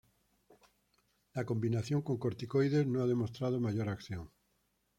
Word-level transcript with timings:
La 1.35 1.45
combinación 1.45 2.01
con 2.01 2.17
corticoides 2.17 2.87
no 2.87 3.03
ha 3.03 3.05
demostrado 3.05 3.59
mayor 3.59 3.87
acción. 3.87 4.31